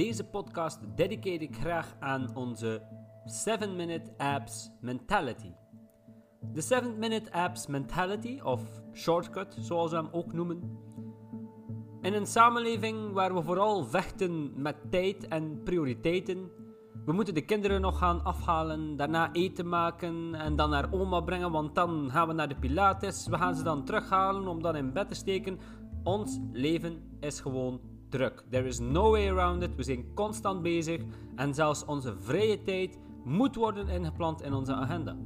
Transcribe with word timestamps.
Deze 0.00 0.24
podcast 0.24 0.78
dediceer 0.96 1.42
ik 1.42 1.56
graag 1.56 1.96
aan 1.98 2.36
onze 2.36 2.82
7-Minute 3.46 4.12
Apps 4.16 4.70
Mentality. 4.80 5.52
De 6.52 6.82
7-Minute 6.82 7.32
Apps 7.32 7.66
Mentality, 7.66 8.40
of 8.42 8.60
Shortcut 8.92 9.56
zoals 9.58 9.90
we 9.90 9.96
hem 9.96 10.08
ook 10.12 10.32
noemen. 10.32 10.78
In 12.00 12.14
een 12.14 12.26
samenleving 12.26 13.12
waar 13.12 13.34
we 13.34 13.42
vooral 13.42 13.84
vechten 13.84 14.62
met 14.62 14.76
tijd 14.90 15.28
en 15.28 15.62
prioriteiten. 15.62 16.50
We 17.04 17.12
moeten 17.12 17.34
de 17.34 17.44
kinderen 17.44 17.80
nog 17.80 17.98
gaan 17.98 18.24
afhalen, 18.24 18.96
daarna 18.96 19.32
eten 19.32 19.68
maken 19.68 20.34
en 20.34 20.56
dan 20.56 20.70
naar 20.70 20.92
oma 20.92 21.20
brengen, 21.20 21.50
want 21.50 21.74
dan 21.74 22.10
gaan 22.10 22.28
we 22.28 22.34
naar 22.34 22.48
de 22.48 22.58
Pilates. 22.58 23.26
We 23.26 23.36
gaan 23.36 23.54
ze 23.54 23.62
dan 23.62 23.84
terughalen 23.84 24.48
om 24.48 24.62
dan 24.62 24.76
in 24.76 24.92
bed 24.92 25.08
te 25.08 25.14
steken. 25.14 25.58
Ons 26.02 26.38
leven 26.52 27.16
is 27.20 27.40
gewoon 27.40 27.80
druk. 28.10 28.44
There 28.50 28.66
is 28.66 28.78
no 28.78 29.10
way 29.10 29.28
around 29.28 29.62
it. 29.62 29.76
We 29.76 29.82
zijn 29.82 30.14
constant 30.14 30.62
bezig 30.62 31.00
en 31.36 31.54
zelfs 31.54 31.84
onze 31.84 32.14
vrije 32.18 32.62
tijd 32.62 32.98
moet 33.24 33.54
worden 33.54 33.88
ingepland 33.88 34.42
in 34.42 34.52
onze 34.52 34.74
agenda. 34.74 35.16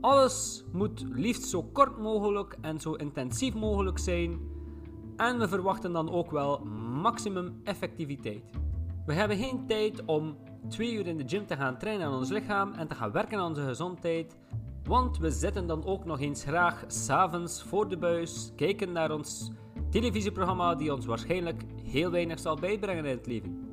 Alles 0.00 0.64
moet 0.72 1.04
liefst 1.08 1.44
zo 1.44 1.62
kort 1.62 1.98
mogelijk 1.98 2.56
en 2.60 2.80
zo 2.80 2.92
intensief 2.92 3.54
mogelijk 3.54 3.98
zijn. 3.98 4.38
En 5.16 5.38
we 5.38 5.48
verwachten 5.48 5.92
dan 5.92 6.10
ook 6.10 6.30
wel 6.30 6.58
maximum 7.02 7.60
effectiviteit. 7.64 8.44
We 9.06 9.12
hebben 9.12 9.36
geen 9.36 9.66
tijd 9.66 10.04
om 10.04 10.36
twee 10.68 10.94
uur 10.94 11.06
in 11.06 11.16
de 11.16 11.28
gym 11.28 11.46
te 11.46 11.56
gaan 11.56 11.78
trainen 11.78 12.06
aan 12.06 12.14
ons 12.14 12.30
lichaam 12.30 12.72
en 12.72 12.88
te 12.88 12.94
gaan 12.94 13.12
werken 13.12 13.38
aan 13.38 13.48
onze 13.48 13.64
gezondheid. 13.64 14.36
Want 14.84 15.18
we 15.18 15.30
zitten 15.30 15.66
dan 15.66 15.84
ook 15.84 16.04
nog 16.04 16.20
eens 16.20 16.44
graag 16.44 16.84
s'avonds 16.86 17.62
voor 17.62 17.88
de 17.88 17.96
buis, 17.96 18.52
kijken 18.56 18.92
naar 18.92 19.10
ons 19.10 19.50
televisieprogramma 19.92 20.74
die 20.74 20.92
ons 20.92 21.06
waarschijnlijk 21.06 21.62
heel 21.84 22.10
weinig 22.10 22.38
zal 22.38 22.56
bijbrengen 22.56 23.04
in 23.04 23.16
het 23.16 23.26
leven. 23.26 23.70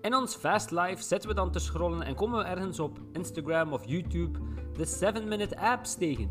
In 0.00 0.14
ons 0.14 0.34
fast 0.34 0.70
life 0.70 1.02
zitten 1.02 1.28
we 1.28 1.34
dan 1.34 1.50
te 1.50 1.58
scrollen 1.58 2.02
en 2.02 2.14
komen 2.14 2.38
we 2.38 2.44
ergens 2.44 2.80
op 2.80 2.98
Instagram 3.12 3.72
of 3.72 3.84
YouTube 3.86 4.38
de 4.72 5.12
7-minute 5.14 5.58
apps 5.58 5.94
tegen. 5.94 6.30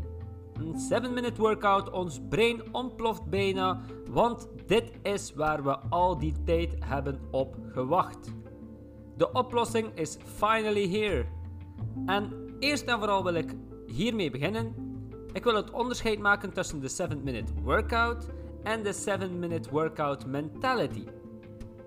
Een 0.54 0.74
7-minute 0.92 1.40
workout, 1.40 1.90
ons 1.90 2.20
brein 2.28 2.74
ontploft 2.74 3.24
bijna, 3.24 3.80
want 4.10 4.48
dit 4.66 4.92
is 5.02 5.32
waar 5.34 5.62
we 5.62 5.78
al 5.78 6.18
die 6.18 6.34
tijd 6.44 6.74
hebben 6.84 7.20
op 7.30 7.56
gewacht. 7.72 8.28
De 9.16 9.32
oplossing 9.32 9.94
is 9.94 10.16
finally 10.36 10.88
here. 10.88 11.24
En 12.06 12.32
eerst 12.58 12.84
en 12.84 12.98
vooral 12.98 13.24
wil 13.24 13.34
ik 13.34 13.54
hiermee 13.86 14.30
beginnen. 14.30 14.74
Ik 15.32 15.44
wil 15.44 15.54
het 15.54 15.70
onderscheid 15.70 16.18
maken 16.18 16.52
tussen 16.52 16.80
de 16.80 16.90
7-minute 16.90 17.52
workout 17.62 18.28
en 18.62 18.82
de 18.82 18.94
7-minute 18.94 19.70
workout 19.70 20.26
mentality. 20.26 21.04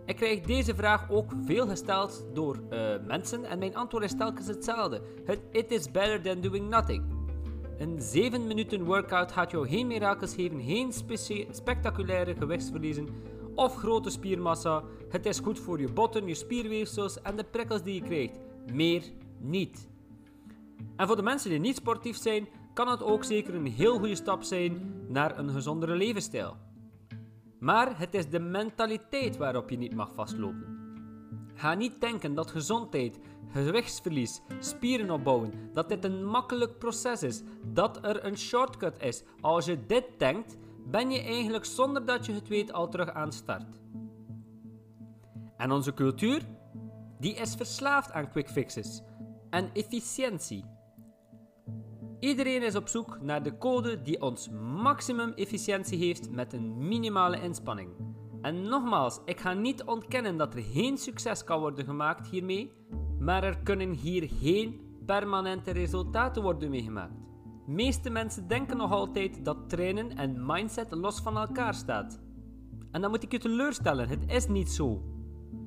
Ik 0.05 0.15
krijg 0.15 0.41
deze 0.41 0.75
vraag 0.75 1.09
ook 1.09 1.31
veel 1.45 1.67
gesteld 1.67 2.25
door 2.33 2.59
uh, 2.69 2.93
mensen 3.07 3.45
en 3.45 3.59
mijn 3.59 3.75
antwoord 3.75 4.03
is 4.03 4.15
telkens 4.17 4.47
hetzelfde. 4.47 5.01
Het 5.25 5.39
it 5.51 5.71
is 5.71 5.91
better 5.91 6.21
than 6.21 6.41
doing 6.41 6.69
nothing. 6.69 7.03
Een 7.77 8.01
7 8.01 8.47
minuten 8.47 8.83
workout 8.83 9.31
gaat 9.31 9.51
jou 9.51 9.67
geen 9.67 9.87
mirakels 9.87 10.33
geven, 10.35 10.61
geen 10.61 10.93
spectaculaire 11.51 12.35
gewichtsverliezen 12.35 13.07
of 13.55 13.75
grote 13.75 14.09
spiermassa. 14.09 14.83
Het 15.09 15.25
is 15.25 15.39
goed 15.39 15.59
voor 15.59 15.79
je 15.79 15.91
botten, 15.91 16.27
je 16.27 16.35
spierweefsels 16.35 17.21
en 17.21 17.35
de 17.35 17.43
prikkels 17.43 17.83
die 17.83 17.93
je 17.93 18.01
krijgt. 18.01 18.39
Meer 18.73 19.03
niet. 19.37 19.89
En 20.95 21.07
voor 21.07 21.15
de 21.15 21.21
mensen 21.21 21.49
die 21.49 21.59
niet 21.59 21.75
sportief 21.75 22.17
zijn, 22.17 22.47
kan 22.73 22.87
het 22.87 23.03
ook 23.03 23.23
zeker 23.23 23.55
een 23.55 23.67
heel 23.67 23.97
goede 23.97 24.15
stap 24.15 24.43
zijn 24.43 24.93
naar 25.07 25.37
een 25.37 25.49
gezondere 25.49 25.95
levensstijl. 25.95 26.55
Maar 27.59 27.99
het 27.99 28.13
is 28.13 28.29
de 28.29 28.39
mentaliteit 28.39 29.37
waarop 29.37 29.69
je 29.69 29.77
niet 29.77 29.95
mag 29.95 30.13
vastlopen. 30.13 30.79
Ga 31.53 31.73
niet 31.73 32.01
denken 32.01 32.33
dat 32.33 32.51
gezondheid, 32.51 33.19
gewichtsverlies, 33.51 34.41
spieren 34.59 35.11
opbouwen, 35.11 35.53
dat 35.73 35.89
dit 35.89 36.03
een 36.05 36.25
makkelijk 36.25 36.77
proces 36.77 37.23
is, 37.23 37.41
dat 37.65 38.05
er 38.05 38.25
een 38.25 38.37
shortcut 38.37 39.03
is. 39.03 39.23
Als 39.41 39.65
je 39.65 39.85
dit 39.85 40.05
denkt, 40.17 40.57
ben 40.85 41.11
je 41.11 41.21
eigenlijk 41.21 41.65
zonder 41.65 42.05
dat 42.05 42.25
je 42.25 42.33
het 42.33 42.47
weet 42.47 42.73
al 42.73 42.89
terug 42.89 43.09
aan 43.09 43.31
start. 43.31 43.79
En 45.57 45.71
onze 45.71 45.93
cultuur, 45.93 46.41
die 47.19 47.33
is 47.33 47.55
verslaafd 47.55 48.11
aan 48.11 48.29
quick 48.29 48.49
fixes 48.49 49.01
en 49.49 49.69
efficiëntie. 49.73 50.65
Iedereen 52.21 52.63
is 52.63 52.75
op 52.75 52.87
zoek 52.87 53.21
naar 53.21 53.43
de 53.43 53.57
code 53.57 54.01
die 54.01 54.21
ons 54.21 54.49
maximum 54.83 55.31
efficiëntie 55.31 55.97
heeft 55.97 56.31
met 56.31 56.53
een 56.53 56.87
minimale 56.87 57.41
inspanning. 57.41 57.89
En 58.41 58.61
nogmaals, 58.61 59.19
ik 59.25 59.39
ga 59.39 59.53
niet 59.53 59.83
ontkennen 59.83 60.37
dat 60.37 60.53
er 60.53 60.61
geen 60.61 60.97
succes 60.97 61.43
kan 61.43 61.59
worden 61.59 61.85
gemaakt 61.85 62.27
hiermee, 62.27 62.71
maar 63.19 63.43
er 63.43 63.57
kunnen 63.63 63.91
hier 63.91 64.29
geen 64.39 64.81
permanente 65.05 65.71
resultaten 65.71 66.41
worden 66.41 66.69
meegemaakt. 66.69 67.19
Meeste 67.65 68.09
mensen 68.09 68.47
denken 68.47 68.77
nog 68.77 68.91
altijd 68.91 69.45
dat 69.45 69.69
trainen 69.69 70.15
en 70.15 70.45
mindset 70.45 70.91
los 70.91 71.19
van 71.19 71.37
elkaar 71.37 71.73
staat. 71.73 72.21
En 72.91 73.01
dan 73.01 73.09
moet 73.09 73.23
ik 73.23 73.31
je 73.31 73.39
teleurstellen, 73.39 74.07
het 74.07 74.23
is 74.27 74.47
niet 74.47 74.71
zo. 74.71 75.03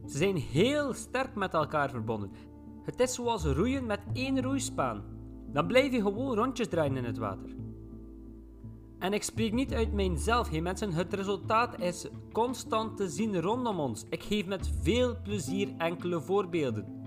Ze 0.06 0.16
zijn 0.16 0.36
heel 0.36 0.92
sterk 0.92 1.34
met 1.34 1.54
elkaar 1.54 1.91
verbonden. 1.91 2.31
Het 2.84 3.00
is 3.00 3.15
zoals 3.15 3.44
roeien 3.44 3.86
met 3.86 4.00
één 4.12 4.42
roeispaan. 4.42 5.13
Dan 5.54 5.66
blijf 5.66 5.92
je 5.92 6.03
gewoon 6.03 6.37
rondjes 6.37 6.69
draaien 6.69 6.97
in 6.97 7.04
het 7.04 7.19
water. 7.19 7.50
En 8.98 9.12
ik 9.12 9.22
spreek 9.22 9.53
niet 9.53 9.75
uit 9.75 9.92
mijzelf, 9.92 10.50
hey 10.50 10.60
mensen. 10.60 10.92
Het 10.92 11.15
resultaat 11.15 11.81
is 11.81 12.06
constant 12.32 12.97
te 12.97 13.09
zien 13.09 13.41
rondom 13.41 13.81
ons. 13.81 14.04
Ik 14.09 14.22
geef 14.22 14.47
met 14.47 14.70
veel 14.82 15.16
plezier 15.22 15.69
enkele 15.78 16.20
voorbeelden. 16.20 17.03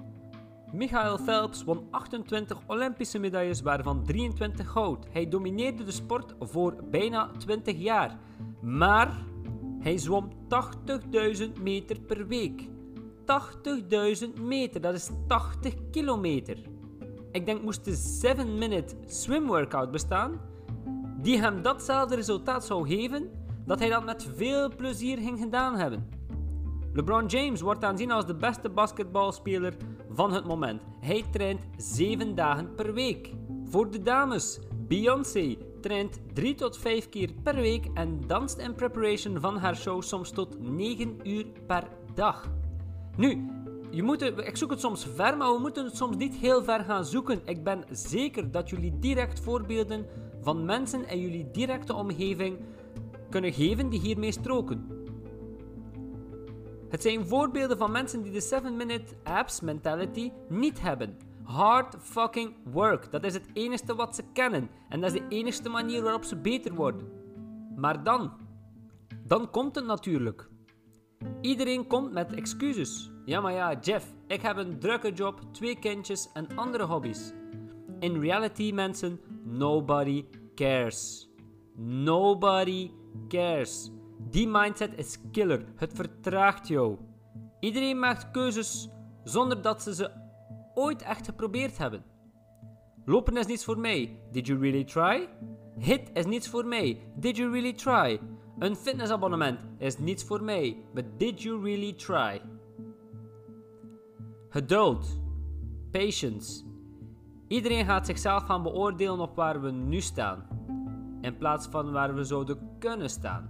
Michael 0.74 1.18
Phelps 1.18 1.64
won 1.64 1.88
28 1.92 2.58
Olympische 2.68 3.20
medailles, 3.20 3.62
waarvan 3.62 4.04
23 4.04 4.72
goud. 4.72 5.06
Hij 5.12 5.30
domineerde 5.30 5.84
de 5.84 5.92
sport 5.92 6.36
voor 6.40 6.76
bijna 6.92 7.32
20 7.38 7.78
jaar. 7.78 8.20
Maar 8.62 9.26
hij 9.80 9.98
zwom 9.98 10.30
80.000 11.38 11.62
meter 11.62 12.00
per 12.00 12.28
week. 12.28 12.68
80.000 14.28 14.42
meter, 14.42 14.82
dat 14.82 14.94
is 14.94 15.10
80 15.28 15.74
kilometer 15.92 16.58
ik 17.38 17.46
denk 17.46 17.62
moest 17.62 17.86
de 17.86 18.36
7-minute 18.36 18.96
swim 19.06 19.48
workout 19.48 19.92
bestaan, 19.92 20.42
die 21.22 21.40
hem 21.40 21.62
datzelfde 21.62 22.16
resultaat 22.16 22.66
zou 22.66 22.88
geven, 22.88 23.30
dat 23.66 23.80
hij 23.80 23.90
dat 23.90 24.06
met 24.06 24.30
veel 24.36 24.76
plezier 24.76 25.18
ging 25.18 25.40
gedaan 25.40 25.76
hebben. 25.76 26.10
LeBron 26.94 27.26
James 27.26 27.62
wordt 27.62 27.84
aanzien 27.84 28.12
als 28.12 28.26
de 28.26 28.36
beste 28.36 28.70
basketbalspeler 28.70 29.74
van 30.10 30.34
het 30.34 30.46
moment. 30.46 30.82
Hij 31.00 31.26
traint 31.32 31.60
7 31.78 32.36
dagen 32.36 32.76
per 32.76 32.94
week. 32.94 33.34
Voor 33.66 33.92
de 33.92 34.02
dames, 34.02 34.60
Beyoncé 34.88 35.56
traint 35.82 36.20
3 36.34 36.56
tot 36.56 36.78
5 36.78 37.10
keer 37.10 37.30
per 37.44 37.56
week 37.56 37.86
en 37.94 38.22
danst 38.28 38.58
in 38.58 38.76
preparation 38.76 39.40
van 39.40 39.58
haar 39.58 39.76
show 39.76 40.02
soms 40.02 40.32
tot 40.32 40.60
9 40.60 41.20
uur 41.24 41.46
per 41.68 41.84
dag. 42.14 42.50
Nu, 43.18 43.57
je 43.90 44.04
moet 44.04 44.22
ik 44.22 44.58
zoek 44.58 44.70
het 44.70 44.80
soms 44.80 45.08
ver, 45.16 45.38
maar 45.38 45.54
we 45.54 45.60
moeten 45.60 45.86
het 45.86 45.96
soms 45.96 46.18
niet 46.18 46.36
heel 46.36 46.64
ver 46.64 46.84
gaan 46.84 47.06
zoeken. 47.06 47.42
Ik 47.46 47.64
ben 47.64 47.84
zeker 47.92 48.52
dat 48.52 48.70
jullie 48.70 49.00
direct 49.00 49.40
voorbeelden 49.40 50.06
van 50.42 50.66
mensen 50.66 51.10
in 51.10 51.20
jullie 51.20 51.52
directe 51.52 51.94
omgeving 51.94 52.58
kunnen 53.30 53.54
geven 53.54 53.90
die 53.90 54.00
hiermee 54.00 54.32
stroken. 54.32 55.06
Het 56.90 57.02
zijn 57.02 57.28
voorbeelden 57.28 57.78
van 57.78 57.92
mensen 57.92 58.22
die 58.22 58.32
de 58.32 58.62
7-minute 58.62 59.16
apps 59.24 59.62
mentality 59.62 60.32
niet 60.50 60.82
hebben. 60.82 61.18
Hard 61.44 61.96
fucking 62.02 62.56
work. 62.64 63.12
Dat 63.12 63.24
is 63.24 63.34
het 63.34 63.46
enige 63.54 63.96
wat 63.96 64.16
ze 64.16 64.24
kennen. 64.34 64.70
En 64.90 65.02
dat 65.02 65.14
is 65.14 65.20
de 65.20 65.28
enige 65.36 65.70
manier 65.70 66.02
waarop 66.02 66.24
ze 66.24 66.36
beter 66.36 66.74
worden. 66.74 67.08
Maar 67.76 68.04
dan, 68.04 68.32
dan 69.24 69.50
komt 69.50 69.76
het 69.76 69.86
natuurlijk. 69.86 70.50
Iedereen 71.42 71.88
komt 71.88 72.12
met 72.12 72.34
excuses. 72.34 73.12
Ja, 73.26 73.42
maar 73.42 73.54
ja, 73.54 73.80
Jeff, 73.80 74.14
ik 74.28 74.42
heb 74.42 74.58
een 74.58 74.80
drukke 74.80 75.12
job, 75.12 75.42
twee 75.52 75.80
kindjes 75.80 76.30
en 76.34 76.48
andere 76.56 76.84
hobby's. 76.84 77.34
In 78.00 78.20
reality, 78.20 78.72
mensen, 78.74 79.20
nobody 79.44 80.26
cares. 80.56 81.30
Nobody 81.76 82.92
cares. 83.28 83.92
Die 84.30 84.48
mindset 84.48 84.92
is 84.96 85.18
killer. 85.32 85.66
Het 85.76 85.94
vertraagt 85.94 86.68
jou. 86.68 86.98
Iedereen 87.60 88.00
maakt 88.00 88.32
keuzes 88.32 88.90
zonder 89.24 89.62
dat 89.62 89.82
ze 89.82 89.96
ze 89.96 90.12
ooit 90.74 91.02
echt 91.02 91.26
geprobeerd 91.26 91.78
hebben. 91.78 92.04
Lopen 93.06 93.38
is 93.38 93.46
niets 93.46 93.64
voor 93.64 93.80
mij. 93.80 94.20
Did 94.32 94.48
you 94.48 94.60
really 94.60 94.84
try? 94.84 95.30
Hit 95.78 96.10
is 96.14 96.26
niets 96.26 96.48
voor 96.48 96.66
mij. 96.66 97.02
Did 97.16 97.38
you 97.38 97.52
really 97.52 97.74
try? 97.74 98.20
Een 98.60 98.76
fitnessabonnement 98.76 99.60
is 99.78 99.98
niets 99.98 100.24
voor 100.24 100.44
mij. 100.44 100.78
But 100.94 101.06
did 101.18 101.42
you 101.42 101.64
really 101.64 101.94
try? 101.94 102.42
Geduld. 104.50 105.20
Patience. 105.92 106.64
Iedereen 107.48 107.86
gaat 107.86 108.06
zichzelf 108.06 108.44
gaan 108.44 108.64
beoordelen 108.64 109.20
op 109.20 109.36
waar 109.36 109.62
we 109.62 109.72
nu 109.72 110.02
staan, 110.02 110.48
in 111.22 111.38
plaats 111.38 111.68
van 111.68 111.92
waar 111.92 112.16
we 112.16 112.24
zouden 112.24 112.58
kunnen 112.80 113.10
staan. 113.10 113.46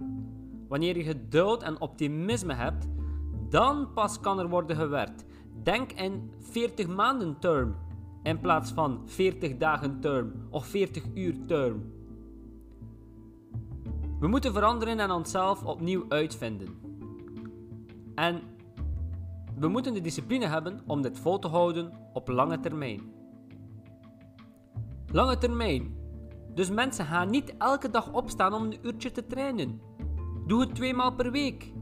Wanneer 0.68 0.96
je 0.96 1.04
geduld 1.04 1.62
en 1.62 1.80
optimisme 1.80 2.54
hebt, 2.54 2.88
Dan 3.48 3.92
pas 3.92 4.20
kan 4.20 4.38
er 4.38 4.48
worden 4.48 4.76
gewerkt. 4.76 5.24
Denk 5.62 5.92
in 5.92 6.30
40 6.38 6.88
maanden 6.88 7.38
term 7.38 7.76
in 8.22 8.40
plaats 8.40 8.70
van 8.70 9.02
40 9.04 9.56
dagen 9.56 10.00
term 10.00 10.32
of 10.50 10.66
40 10.66 11.04
uur 11.14 11.34
term. 11.46 11.92
We 14.20 14.28
moeten 14.28 14.52
veranderen 14.52 15.00
en 15.00 15.10
onszelf 15.10 15.64
opnieuw 15.64 16.04
uitvinden. 16.08 16.80
En 18.14 18.42
we 19.58 19.68
moeten 19.68 19.94
de 19.94 20.00
discipline 20.00 20.46
hebben 20.46 20.80
om 20.86 21.02
dit 21.02 21.18
vol 21.18 21.38
te 21.38 21.48
houden 21.48 21.92
op 22.12 22.28
lange 22.28 22.60
termijn. 22.60 23.00
Lange 25.12 25.38
termijn. 25.38 25.96
Dus 26.54 26.70
mensen 26.70 27.04
gaan 27.04 27.30
niet 27.30 27.56
elke 27.58 27.90
dag 27.90 28.12
opstaan 28.12 28.54
om 28.54 28.62
een 28.62 28.78
uurtje 28.82 29.10
te 29.10 29.26
trainen. 29.26 29.80
Doe 30.46 30.60
het 30.60 30.74
twee 30.74 30.94
maal 30.94 31.14
per 31.14 31.30
week. 31.30 31.72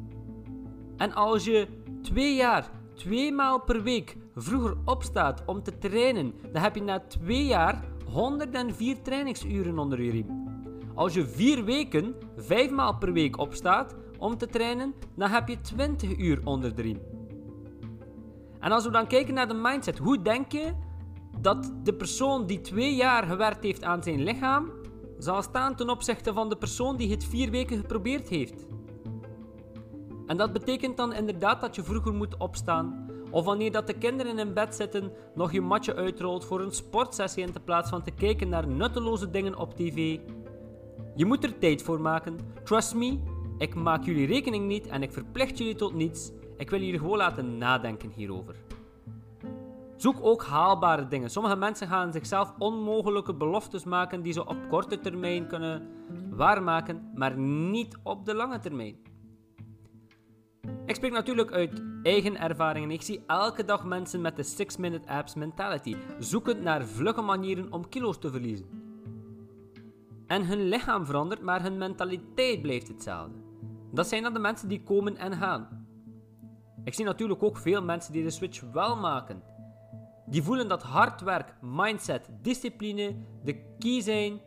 En 0.96 1.14
als 1.14 1.44
je 1.44 1.68
twee 2.02 2.34
jaar, 2.34 2.70
twee 2.94 3.32
maal 3.32 3.60
per 3.60 3.82
week 3.82 4.16
vroeger 4.34 4.76
opstaat 4.84 5.42
om 5.46 5.62
te 5.62 5.78
trainen, 5.78 6.34
dan 6.52 6.62
heb 6.62 6.74
je 6.74 6.82
na 6.82 7.00
twee 7.00 7.44
jaar 7.44 7.84
104 8.12 9.02
trainingsuren 9.02 9.78
onder 9.78 10.02
je 10.02 10.10
riem. 10.10 10.55
Als 10.96 11.14
je 11.14 11.26
vier 11.26 11.64
weken, 11.64 12.14
vijf 12.36 12.70
maal 12.70 12.96
per 12.98 13.12
week 13.12 13.38
opstaat 13.38 13.94
om 14.18 14.38
te 14.38 14.46
trainen, 14.46 14.94
dan 15.16 15.30
heb 15.30 15.48
je 15.48 15.60
20 15.60 16.16
uur 16.18 16.40
onder. 16.44 16.72
En 18.60 18.72
als 18.72 18.84
we 18.84 18.90
dan 18.90 19.06
kijken 19.06 19.34
naar 19.34 19.48
de 19.48 19.54
mindset, 19.54 19.98
hoe 19.98 20.22
denk 20.22 20.52
je 20.52 20.72
dat 21.40 21.72
de 21.82 21.94
persoon 21.94 22.46
die 22.46 22.60
twee 22.60 22.94
jaar 22.94 23.22
gewerkt 23.22 23.62
heeft 23.64 23.84
aan 23.84 24.02
zijn 24.02 24.22
lichaam, 24.22 24.70
zal 25.18 25.42
staan 25.42 25.76
ten 25.76 25.90
opzichte 25.90 26.32
van 26.32 26.48
de 26.48 26.56
persoon 26.56 26.96
die 26.96 27.10
het 27.10 27.24
vier 27.24 27.50
weken 27.50 27.76
geprobeerd 27.76 28.28
heeft? 28.28 28.66
En 30.26 30.36
dat 30.36 30.52
betekent 30.52 30.96
dan 30.96 31.12
inderdaad 31.12 31.60
dat 31.60 31.74
je 31.74 31.82
vroeger 31.82 32.14
moet 32.14 32.36
opstaan. 32.36 33.06
Of 33.30 33.44
wanneer 33.44 33.72
dat 33.72 33.86
de 33.86 33.98
kinderen 33.98 34.38
in 34.38 34.54
bed 34.54 34.74
zitten, 34.74 35.12
nog 35.34 35.52
je 35.52 35.60
matje 35.60 35.94
uitrolt 35.94 36.44
voor 36.44 36.60
een 36.60 36.72
sportsessie 36.72 37.46
in 37.46 37.52
plaats 37.64 37.90
van 37.90 38.02
te 38.02 38.10
kijken 38.10 38.48
naar 38.48 38.68
nutteloze 38.68 39.30
dingen 39.30 39.58
op 39.58 39.74
tv. 39.74 40.18
Je 41.16 41.24
moet 41.24 41.44
er 41.44 41.58
tijd 41.58 41.82
voor 41.82 42.00
maken. 42.00 42.38
Trust 42.64 42.94
me, 42.94 43.18
ik 43.58 43.74
maak 43.74 44.04
jullie 44.04 44.26
rekening 44.26 44.66
niet 44.66 44.86
en 44.86 45.02
ik 45.02 45.12
verplicht 45.12 45.58
jullie 45.58 45.74
tot 45.74 45.94
niets. 45.94 46.32
Ik 46.56 46.70
wil 46.70 46.80
jullie 46.80 46.98
gewoon 46.98 47.16
laten 47.16 47.58
nadenken 47.58 48.10
hierover. 48.10 48.54
Zoek 49.96 50.16
ook 50.20 50.44
haalbare 50.44 51.08
dingen. 51.08 51.30
Sommige 51.30 51.56
mensen 51.56 51.88
gaan 51.88 52.12
zichzelf 52.12 52.52
onmogelijke 52.58 53.34
beloftes 53.34 53.84
maken 53.84 54.22
die 54.22 54.32
ze 54.32 54.46
op 54.46 54.56
korte 54.68 55.00
termijn 55.00 55.46
kunnen 55.46 55.88
waarmaken, 56.30 57.10
maar 57.14 57.38
niet 57.38 57.98
op 58.02 58.24
de 58.24 58.34
lange 58.34 58.58
termijn. 58.58 58.96
Ik 60.86 60.94
spreek 60.94 61.12
natuurlijk 61.12 61.52
uit 61.52 61.82
eigen 62.02 62.40
ervaringen. 62.40 62.90
Ik 62.90 63.02
zie 63.02 63.22
elke 63.26 63.64
dag 63.64 63.84
mensen 63.84 64.20
met 64.20 64.36
de 64.36 64.44
6-minute 64.44 65.08
apps 65.08 65.34
mentality, 65.34 65.96
zoekend 66.18 66.62
naar 66.62 66.86
vlugge 66.86 67.22
manieren 67.22 67.72
om 67.72 67.88
kilo's 67.88 68.18
te 68.18 68.30
verliezen. 68.30 68.85
En 70.26 70.46
hun 70.46 70.68
lichaam 70.68 71.06
verandert, 71.06 71.42
maar 71.42 71.62
hun 71.62 71.78
mentaliteit 71.78 72.62
blijft 72.62 72.88
hetzelfde. 72.88 73.38
Dat 73.92 74.08
zijn 74.08 74.22
dan 74.22 74.32
de 74.32 74.38
mensen 74.38 74.68
die 74.68 74.82
komen 74.82 75.16
en 75.16 75.32
gaan. 75.32 75.86
Ik 76.84 76.94
zie 76.94 77.04
natuurlijk 77.04 77.42
ook 77.42 77.56
veel 77.56 77.82
mensen 77.82 78.12
die 78.12 78.22
de 78.22 78.30
switch 78.30 78.60
wel 78.72 78.96
maken. 78.96 79.42
Die 80.26 80.42
voelen 80.42 80.68
dat 80.68 80.82
hard 80.82 81.20
werk, 81.20 81.54
mindset, 81.60 82.28
discipline 82.42 83.14
de 83.44 83.76
key 83.78 84.00
zijn. 84.00 84.40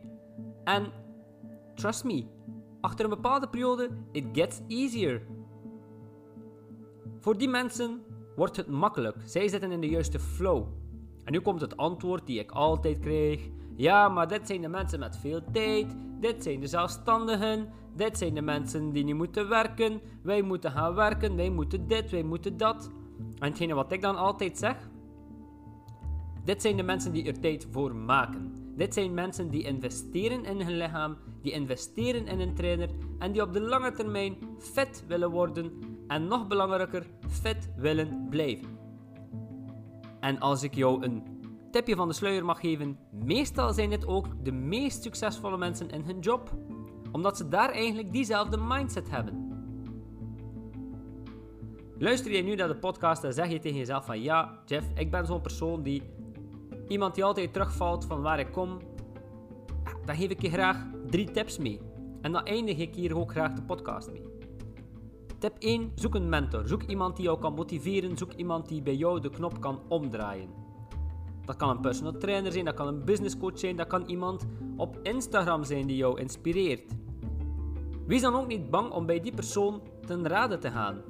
En 0.64 0.92
trust 1.74 2.04
me, 2.04 2.26
achter 2.80 3.04
een 3.04 3.10
bepaalde 3.10 3.48
periode, 3.48 3.90
it 4.12 4.24
gets 4.32 4.60
easier. 4.68 5.26
Voor 7.18 7.38
die 7.38 7.48
mensen 7.48 8.02
wordt 8.36 8.56
het 8.56 8.66
makkelijk. 8.66 9.16
Zij 9.24 9.48
zitten 9.48 9.72
in 9.72 9.80
de 9.80 9.88
juiste 9.88 10.18
flow. 10.18 10.66
En 11.24 11.32
nu 11.32 11.40
komt 11.40 11.60
het 11.60 11.76
antwoord 11.76 12.26
die 12.26 12.38
ik 12.38 12.50
altijd 12.50 12.98
kreeg. 12.98 13.48
Ja, 13.80 14.08
maar 14.08 14.28
dit 14.28 14.46
zijn 14.46 14.60
de 14.60 14.68
mensen 14.68 14.98
met 14.98 15.16
veel 15.16 15.40
tijd. 15.52 15.96
Dit 16.20 16.42
zijn 16.42 16.60
de 16.60 16.66
zelfstandigen. 16.66 17.68
Dit 17.96 18.18
zijn 18.18 18.34
de 18.34 18.42
mensen 18.42 18.92
die 18.92 19.04
niet 19.04 19.14
moeten 19.14 19.48
werken. 19.48 20.00
Wij 20.22 20.42
moeten 20.42 20.70
gaan 20.70 20.94
werken. 20.94 21.36
Wij 21.36 21.50
moeten 21.50 21.88
dit, 21.88 22.10
wij 22.10 22.22
moeten 22.22 22.56
dat. 22.56 22.90
En 23.38 23.48
hetgene 23.48 23.74
wat 23.74 23.92
ik 23.92 24.00
dan 24.00 24.16
altijd 24.16 24.58
zeg. 24.58 24.76
Dit 26.44 26.62
zijn 26.62 26.76
de 26.76 26.82
mensen 26.82 27.12
die 27.12 27.24
er 27.24 27.40
tijd 27.40 27.66
voor 27.70 27.94
maken. 27.94 28.52
Dit 28.76 28.94
zijn 28.94 29.14
mensen 29.14 29.50
die 29.50 29.62
investeren 29.62 30.44
in 30.44 30.60
hun 30.60 30.76
lichaam, 30.76 31.16
die 31.42 31.52
investeren 31.52 32.26
in 32.26 32.40
een 32.40 32.54
trainer 32.54 32.88
en 33.18 33.32
die 33.32 33.42
op 33.42 33.52
de 33.52 33.60
lange 33.60 33.92
termijn 33.92 34.36
fit 34.58 35.04
willen 35.06 35.30
worden 35.30 35.72
en 36.06 36.26
nog 36.26 36.46
belangrijker, 36.46 37.06
fit 37.28 37.70
willen 37.76 38.26
blijven. 38.30 38.78
En 40.20 40.40
als 40.40 40.62
ik 40.62 40.74
jou 40.74 41.04
een 41.04 41.38
tipje 41.70 41.96
van 41.96 42.08
de 42.08 42.14
sluier 42.14 42.44
mag 42.44 42.60
geven, 42.60 42.98
meestal 43.10 43.72
zijn 43.72 43.90
dit 43.90 44.06
ook 44.06 44.26
de 44.44 44.52
meest 44.52 45.02
succesvolle 45.02 45.56
mensen 45.56 45.90
in 45.90 46.02
hun 46.02 46.18
job, 46.18 46.50
omdat 47.12 47.36
ze 47.36 47.48
daar 47.48 47.70
eigenlijk 47.70 48.12
diezelfde 48.12 48.56
mindset 48.56 49.10
hebben. 49.10 49.48
Luister 51.98 52.32
je 52.32 52.42
nu 52.42 52.54
naar 52.54 52.68
de 52.68 52.76
podcast 52.76 53.24
en 53.24 53.32
zeg 53.32 53.50
je 53.50 53.58
tegen 53.58 53.78
jezelf 53.78 54.04
van 54.04 54.22
ja, 54.22 54.58
Jeff, 54.66 54.86
ik 54.94 55.10
ben 55.10 55.26
zo'n 55.26 55.40
persoon 55.40 55.82
die 55.82 56.02
iemand 56.88 57.14
die 57.14 57.24
altijd 57.24 57.52
terugvalt 57.52 58.04
van 58.04 58.22
waar 58.22 58.38
ik 58.38 58.52
kom, 58.52 58.78
dan 60.04 60.16
geef 60.16 60.30
ik 60.30 60.42
je 60.42 60.50
graag 60.50 60.86
drie 61.06 61.30
tips 61.30 61.58
mee. 61.58 61.80
En 62.20 62.32
dan 62.32 62.44
eindig 62.44 62.78
ik 62.78 62.94
hier 62.94 63.16
ook 63.16 63.30
graag 63.30 63.52
de 63.52 63.62
podcast 63.62 64.10
mee. 64.10 64.22
Tip 65.38 65.56
1. 65.58 65.92
Zoek 65.94 66.14
een 66.14 66.28
mentor. 66.28 66.68
Zoek 66.68 66.82
iemand 66.82 67.16
die 67.16 67.24
jou 67.24 67.38
kan 67.38 67.54
motiveren. 67.54 68.16
Zoek 68.16 68.32
iemand 68.32 68.68
die 68.68 68.82
bij 68.82 68.94
jou 68.94 69.20
de 69.20 69.30
knop 69.30 69.60
kan 69.60 69.80
omdraaien. 69.88 70.48
Dat 71.50 71.58
kan 71.58 71.70
een 71.70 71.80
personal 71.80 72.16
trainer 72.16 72.52
zijn, 72.52 72.64
dat 72.64 72.74
kan 72.74 72.86
een 72.86 73.04
business 73.04 73.36
coach 73.38 73.58
zijn, 73.58 73.76
dat 73.76 73.86
kan 73.86 74.02
iemand 74.06 74.46
op 74.76 74.98
Instagram 75.02 75.64
zijn 75.64 75.86
die 75.86 75.96
jou 75.96 76.20
inspireert. 76.20 76.92
Wees 78.06 78.20
dan 78.20 78.34
ook 78.34 78.46
niet 78.46 78.70
bang 78.70 78.90
om 78.90 79.06
bij 79.06 79.20
die 79.20 79.34
persoon 79.34 79.82
ten 80.06 80.28
rade 80.28 80.58
te 80.58 80.70
gaan. 80.70 81.02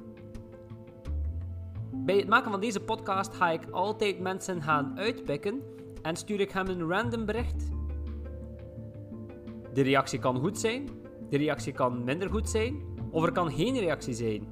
Bij 1.93 2.15
het 2.15 2.27
maken 2.27 2.51
van 2.51 2.59
deze 2.59 2.79
podcast 2.79 3.33
ga 3.33 3.49
ik 3.49 3.69
altijd 3.71 4.19
mensen 4.19 4.61
gaan 4.61 4.97
uitpikken 4.97 5.61
en 6.01 6.15
stuur 6.15 6.39
ik 6.39 6.51
hem 6.51 6.67
een 6.67 6.89
random 6.89 7.25
bericht. 7.25 7.69
De 9.73 9.81
reactie 9.81 10.19
kan 10.19 10.39
goed 10.39 10.59
zijn, 10.59 10.89
de 11.29 11.37
reactie 11.37 11.73
kan 11.73 12.03
minder 12.03 12.29
goed 12.29 12.49
zijn, 12.49 12.81
of 13.11 13.23
er 13.23 13.31
kan 13.31 13.51
geen 13.51 13.79
reactie 13.79 14.13
zijn. 14.13 14.47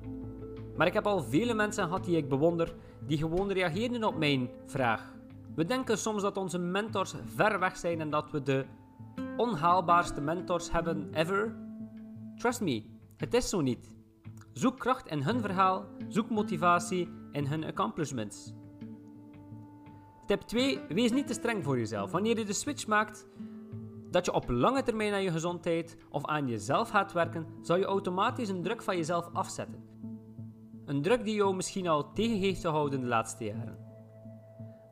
Maar 0.76 0.88
ik 0.88 0.94
heb 0.94 1.08
al 1.08 1.24
vele 1.24 1.54
mensen 1.54 1.84
gehad 1.84 2.06
die 2.06 2.18
ik 2.18 2.30
bewonder, 2.30 2.76
die 3.06 3.18
gewoon 3.18 3.52
reageerden 3.52 4.04
op 4.04 4.18
mijn 4.18 4.50
vraag. 4.66 5.18
We 5.60 5.66
denken 5.66 5.98
soms 5.98 6.22
dat 6.22 6.38
onze 6.38 6.58
mentors 6.58 7.14
ver 7.26 7.60
weg 7.60 7.78
zijn 7.78 8.02
en 8.02 8.10
dat 8.10 8.32
we 8.32 8.44
de 8.44 8.66
onhaalbaarste 9.38 10.22
mentors 10.22 10.72
hebben 10.72 11.14
ever. 11.14 11.56
Trust 12.36 12.62
me, 12.62 12.84
het 13.18 13.34
is 13.34 13.50
zo 13.50 13.62
niet. 13.62 13.96
Zoek 14.54 14.80
kracht 14.80 15.08
in 15.08 15.22
hun 15.22 15.42
verhaal, 15.42 15.86
zoek 16.08 16.30
motivatie 16.30 17.10
in 17.32 17.46
hun 17.46 17.64
accomplishments. 17.64 18.54
Tip 20.26 20.42
2. 20.42 20.80
Wees 20.88 21.12
niet 21.12 21.28
te 21.28 21.34
streng 21.34 21.64
voor 21.64 21.78
jezelf. 21.78 22.12
Wanneer 22.12 22.38
je 22.38 22.46
de 22.46 22.54
switch 22.54 22.88
maakt 22.88 23.28
dat 24.12 24.26
je 24.26 24.34
op 24.34 24.50
lange 24.50 24.84
termijn 24.84 25.14
aan 25.14 25.24
je 25.24 25.32
gezondheid 25.32 25.98
of 26.10 26.26
aan 26.26 26.48
jezelf 26.48 26.90
gaat 26.90 27.12
werken, 27.12 27.48
zal 27.62 27.78
je 27.78 27.86
automatisch 27.86 28.50
een 28.50 28.64
druk 28.64 28.82
van 28.82 28.96
jezelf 28.96 29.30
afzetten. 29.34 29.84
Een 30.86 31.02
druk 31.02 31.24
die 31.24 31.36
jou 31.36 31.56
misschien 31.56 31.88
al 31.88 32.14
tegen 32.14 32.38
heeft 32.38 32.62
gehouden 32.62 33.02
de 33.02 33.08
laatste 33.08 33.44
jaren. 33.44 33.89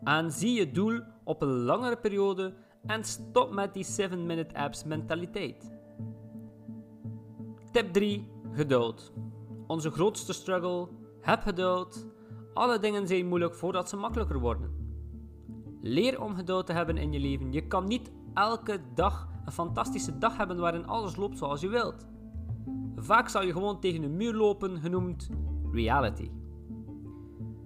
Aanzie 0.08 0.54
je 0.54 0.72
doel 0.72 1.02
op 1.24 1.42
een 1.42 1.64
langere 1.64 1.98
periode 1.98 2.54
en 2.86 3.04
stop 3.04 3.52
met 3.52 3.74
die 3.74 3.86
7-minute 3.86 4.56
apps 4.56 4.84
mentaliteit. 4.84 5.80
Tip 7.72 7.94
3. 7.94 8.32
Geduld. 8.52 9.14
Onze 9.68 9.92
grootste 9.92 10.34
struggle. 10.34 10.88
Heb 11.22 11.42
geduld. 11.42 12.08
Alle 12.54 12.80
dingen 12.80 13.08
zijn 13.08 13.28
moeilijk 13.28 13.56
voordat 13.56 13.90
ze 13.90 13.98
makkelijker 13.98 14.40
worden. 14.40 14.72
Leer 15.82 16.22
om 16.22 16.36
geduld 16.36 16.66
te 16.66 16.74
hebben 16.74 16.98
in 16.98 17.12
je 17.12 17.20
leven. 17.20 17.52
Je 17.52 17.68
kan 17.68 17.88
niet 17.88 18.12
elke 18.34 18.80
dag 18.96 19.30
een 19.46 19.52
fantastische 19.52 20.18
dag 20.18 20.38
hebben 20.38 20.60
waarin 20.60 20.88
alles 20.88 21.16
loopt 21.16 21.38
zoals 21.38 21.62
je 21.62 21.70
wilt. 21.70 22.08
Vaak 22.96 23.30
zal 23.30 23.44
je 23.44 23.52
gewoon 23.52 23.80
tegen 23.80 24.04
een 24.04 24.18
muur 24.18 24.34
lopen, 24.34 24.80
genoemd 24.80 25.30
reality. 25.72 26.32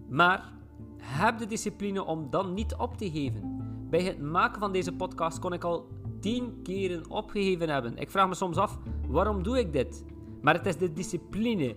Maar 0.09 0.59
heb 1.01 1.37
de 1.37 1.47
discipline 1.47 2.03
om 2.03 2.29
dan 2.29 2.53
niet 2.53 2.75
op 2.75 2.97
te 2.97 3.11
geven. 3.11 3.59
Bij 3.89 4.01
het 4.03 4.21
maken 4.21 4.59
van 4.59 4.71
deze 4.71 4.93
podcast 4.93 5.39
kon 5.39 5.53
ik 5.53 5.63
al 5.63 5.87
tien 6.19 6.61
keren 6.63 7.09
opgegeven 7.09 7.69
hebben. 7.69 7.97
Ik 7.97 8.11
vraag 8.11 8.27
me 8.27 8.35
soms 8.35 8.57
af, 8.57 8.77
waarom 9.07 9.43
doe 9.43 9.59
ik 9.59 9.73
dit? 9.73 10.05
Maar 10.41 10.53
het 10.53 10.65
is 10.65 10.77
de 10.77 10.93
discipline 10.93 11.75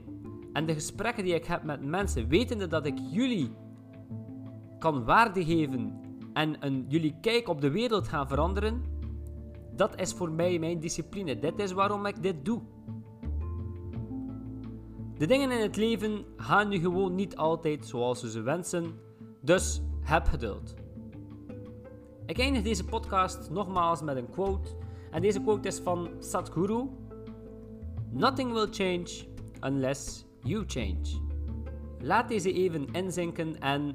en 0.52 0.66
de 0.66 0.74
gesprekken 0.74 1.24
die 1.24 1.34
ik 1.34 1.44
heb 1.44 1.62
met 1.62 1.84
mensen, 1.84 2.28
wetende 2.28 2.66
dat 2.66 2.86
ik 2.86 2.98
jullie 3.10 3.50
kan 4.78 5.04
waarde 5.04 5.44
geven 5.44 6.00
en 6.32 6.56
een, 6.60 6.84
jullie 6.88 7.14
kijk 7.20 7.48
op 7.48 7.60
de 7.60 7.70
wereld 7.70 8.08
gaan 8.08 8.28
veranderen, 8.28 8.82
dat 9.76 10.00
is 10.00 10.12
voor 10.12 10.30
mij 10.30 10.58
mijn 10.58 10.80
discipline. 10.80 11.38
Dit 11.38 11.58
is 11.58 11.72
waarom 11.72 12.06
ik 12.06 12.22
dit 12.22 12.44
doe. 12.44 12.60
De 15.18 15.26
dingen 15.26 15.50
in 15.50 15.60
het 15.60 15.76
leven 15.76 16.24
gaan 16.36 16.68
nu 16.68 16.78
gewoon 16.78 17.14
niet 17.14 17.36
altijd 17.36 17.86
zoals 17.86 18.20
ze 18.20 18.30
ze 18.30 18.40
wensen, 18.40 18.94
dus 19.44 19.82
heb 20.00 20.26
geduld. 20.26 20.74
Ik 22.26 22.38
eindig 22.38 22.62
deze 22.62 22.84
podcast 22.84 23.50
nogmaals 23.50 24.02
met 24.02 24.16
een 24.16 24.30
quote. 24.30 24.70
En 25.10 25.22
deze 25.22 25.40
quote 25.40 25.68
is 25.68 25.78
van 25.78 26.10
Sadhguru. 26.18 26.88
Nothing 28.10 28.52
will 28.52 28.68
change 28.70 29.08
unless 29.60 30.24
you 30.42 30.64
change. 30.66 31.22
Laat 32.00 32.28
deze 32.28 32.52
even 32.52 32.92
inzinken 32.92 33.60
en 33.60 33.94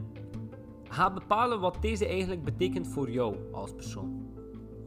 ga 0.83 1.13
bepalen 1.13 1.59
wat 1.59 1.77
deze 1.81 2.07
eigenlijk 2.07 2.43
betekent 2.43 2.87
voor 2.87 3.11
jou 3.11 3.35
als 3.51 3.73
persoon. 3.73 4.27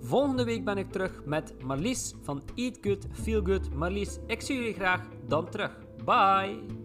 Volgende 0.01 0.45
week 0.45 0.65
ben 0.65 0.79
ik 0.79 0.91
terug 0.91 1.25
met 1.25 1.55
Marlies 1.65 2.15
van 2.23 2.43
Eat 2.55 2.79
Good, 2.81 3.07
Feel 3.13 3.45
Good. 3.45 3.75
Marlies, 3.75 4.19
ik 4.27 4.41
zie 4.41 4.57
jullie 4.57 4.75
graag 4.75 5.09
dan 5.27 5.49
terug. 5.51 5.79
Bye! 6.05 6.82